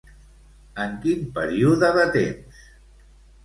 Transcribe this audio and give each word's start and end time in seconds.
En 0.85 0.95
quin 1.03 1.21
període 1.37 1.95
de 2.01 2.09
temps? 2.19 2.67